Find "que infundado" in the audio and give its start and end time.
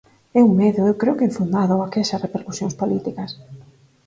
1.17-1.73